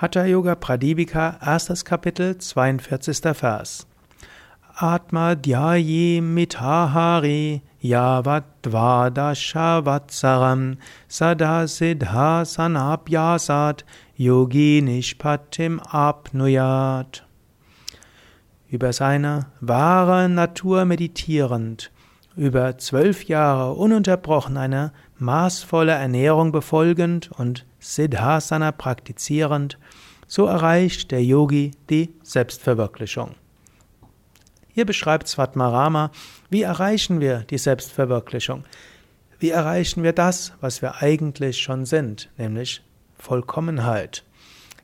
[0.00, 3.34] Hatha Yoga Pradipika, erstes Kapitel, 42.
[3.34, 3.84] Vers.
[4.80, 10.76] Atma dhyaye mitahari yavat dvadashavatsaram
[11.08, 13.82] sada siddha sanabhyasat
[14.16, 17.22] yogi nishpatim apnuyat.
[18.70, 21.90] Über seine wahre Natur meditierend,
[22.36, 29.78] über zwölf Jahre ununterbrochen eine maßvolle Ernährung befolgend und Siddhasana praktizierend,
[30.26, 33.34] so erreicht der Yogi die Selbstverwirklichung.
[34.68, 36.10] Hier beschreibt Svatmarama,
[36.50, 38.64] wie erreichen wir die Selbstverwirklichung?
[39.40, 42.82] Wie erreichen wir das, was wir eigentlich schon sind, nämlich
[43.18, 44.24] Vollkommenheit?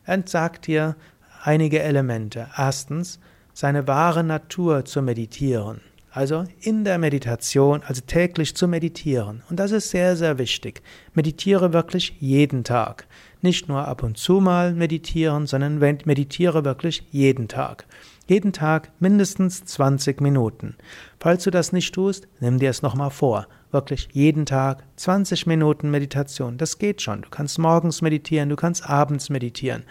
[0.04, 0.96] Er sagt hier
[1.42, 2.48] einige Elemente.
[2.56, 3.20] Erstens,
[3.52, 5.80] seine wahre Natur zu meditieren.
[6.14, 9.42] Also in der Meditation, also täglich zu meditieren.
[9.50, 10.80] Und das ist sehr, sehr wichtig.
[11.12, 13.08] Meditiere wirklich jeden Tag.
[13.42, 17.86] Nicht nur ab und zu mal meditieren, sondern meditiere wirklich jeden Tag.
[18.28, 20.76] Jeden Tag mindestens 20 Minuten.
[21.18, 23.48] Falls du das nicht tust, nimm dir es nochmal vor.
[23.72, 26.58] Wirklich jeden Tag 20 Minuten Meditation.
[26.58, 27.22] Das geht schon.
[27.22, 29.82] Du kannst morgens meditieren, du kannst abends meditieren.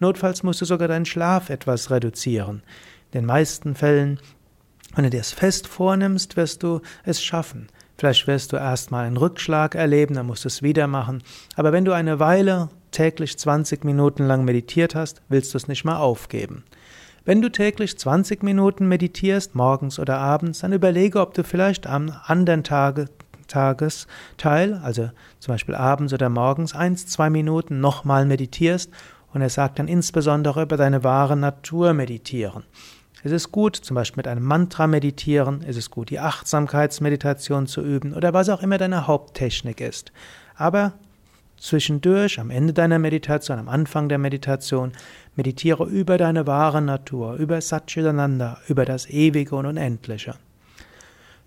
[0.00, 2.64] Notfalls musst du sogar deinen Schlaf etwas reduzieren.
[3.12, 4.18] In den meisten Fällen
[4.98, 7.68] wenn du dir es fest vornimmst, wirst du es schaffen.
[7.96, 11.22] Vielleicht wirst du erstmal einen Rückschlag erleben, dann musst du es wieder machen.
[11.54, 15.84] Aber wenn du eine Weile täglich 20 Minuten lang meditiert hast, willst du es nicht
[15.84, 16.64] mal aufgeben.
[17.24, 22.12] Wenn du täglich 20 Minuten meditierst, morgens oder abends, dann überlege, ob du vielleicht am
[22.24, 23.06] anderen Tage,
[23.46, 28.90] Tagesteil, also zum Beispiel abends oder morgens, eins, zwei Minuten nochmal meditierst
[29.32, 32.64] und er sagt dann insbesondere über deine wahre Natur meditieren.
[33.24, 37.82] Es ist gut, zum Beispiel mit einem Mantra meditieren, es ist gut, die Achtsamkeitsmeditation zu
[37.82, 40.12] üben oder was auch immer deine Haupttechnik ist.
[40.54, 40.92] Aber
[41.58, 44.92] zwischendurch, am Ende deiner Meditation, am Anfang der Meditation,
[45.34, 50.36] meditiere über deine wahre Natur, über Satchitananda, über das Ewige und Unendliche.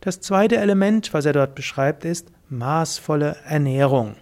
[0.02, 4.16] Das zweite Element, was er dort beschreibt, ist maßvolle Ernährung.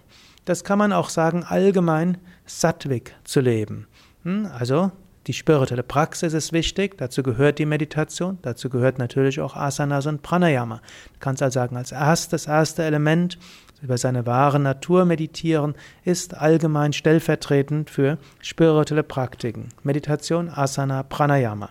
[0.44, 3.88] Das kann man auch sagen, allgemein sattwig zu leben.
[4.22, 4.92] Hm, also
[5.30, 10.22] die spirituelle Praxis ist wichtig, dazu gehört die Meditation, dazu gehört natürlich auch Asanas und
[10.22, 10.78] Pranayama.
[11.12, 13.38] Du kannst also sagen, als erstes, erste Element
[13.80, 19.68] über seine wahre Natur meditieren, ist allgemein stellvertretend für spirituelle Praktiken.
[19.84, 21.68] Meditation, Asana, Pranayama.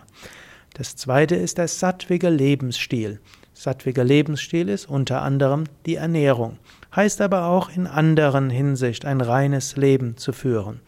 [0.72, 3.20] Das zweite ist der sattwige Lebensstil.
[3.52, 6.56] Sattwiger Lebensstil ist unter anderem die Ernährung,
[6.96, 10.80] heißt aber auch in anderen Hinsicht ein reines Leben zu führen.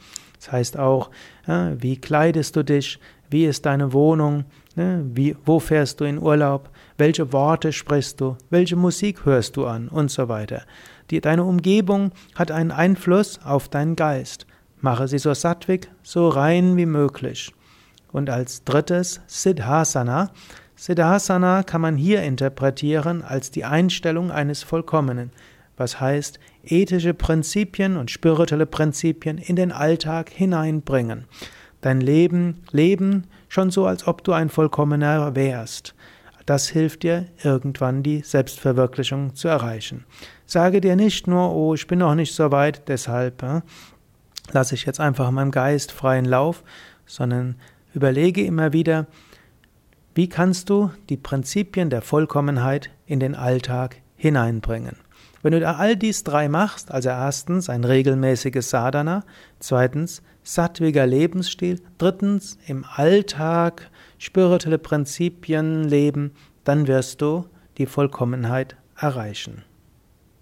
[0.43, 1.11] Das heißt auch,
[1.47, 2.99] wie kleidest du dich,
[3.31, 4.45] wie ist deine Wohnung,
[4.75, 9.67] ne, wie, wo fährst du in Urlaub, welche Worte sprichst du, welche Musik hörst du
[9.67, 10.63] an und so weiter.
[11.11, 14.47] Die, deine Umgebung hat einen Einfluss auf deinen Geist.
[14.81, 17.55] Mache sie so sattwig, so rein wie möglich.
[18.11, 20.33] Und als drittes Siddhasana.
[20.75, 25.31] Siddhasana kann man hier interpretieren als die Einstellung eines Vollkommenen
[25.77, 31.25] was heißt ethische Prinzipien und spirituelle Prinzipien in den Alltag hineinbringen.
[31.81, 35.95] Dein Leben leben schon so, als ob du ein Vollkommener wärst.
[36.47, 40.05] Das hilft dir, irgendwann die Selbstverwirklichung zu erreichen.
[40.47, 43.61] Sage dir nicht nur, oh, ich bin noch nicht so weit, deshalb äh,
[44.53, 46.63] lasse ich jetzt einfach meinem Geist freien Lauf,
[47.07, 47.57] sondern
[47.95, 49.07] überlege immer wieder,
[50.15, 54.97] wie kannst du die Prinzipien der Vollkommenheit in den Alltag hineinbringen.
[55.43, 59.25] Wenn du all dies drei machst, also erstens ein regelmäßiges Sadhana,
[59.59, 66.33] zweitens sattwiger Lebensstil, drittens im Alltag spirituelle Prinzipien leben,
[66.65, 67.47] dann wirst du
[67.79, 69.65] die Vollkommenheit erreichen.